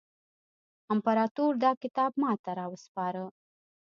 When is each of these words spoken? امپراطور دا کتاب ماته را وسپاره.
امپراطور 0.93 1.53
دا 1.63 1.71
کتاب 1.83 2.11
ماته 2.21 2.51
را 2.57 2.65
وسپاره. 2.73 3.25